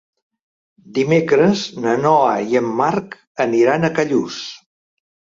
Dimecres 0.93 1.59
na 1.83 1.91
Noa 2.05 2.31
i 2.53 2.57
en 2.61 2.71
Marc 2.79 3.13
aniran 3.45 3.85
a 3.85 3.91
Callús. 3.99 4.39